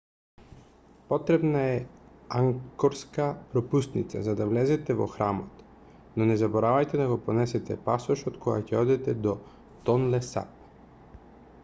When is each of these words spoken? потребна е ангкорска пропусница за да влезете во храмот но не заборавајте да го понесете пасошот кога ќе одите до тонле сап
потребна 1.09 1.59
е 1.73 1.85
ангкорска 2.29 3.35
пропусница 3.51 4.21
за 4.27 4.33
да 4.39 4.47
влезете 4.53 4.95
во 5.01 5.07
храмот 5.11 5.61
но 6.21 6.27
не 6.31 6.37
заборавајте 6.43 6.99
да 7.03 7.07
го 7.11 7.17
понесете 7.27 7.77
пасошот 7.89 8.39
кога 8.47 8.57
ќе 8.71 8.79
одите 8.81 9.15
до 9.27 9.35
тонле 9.91 10.25
сап 10.29 11.21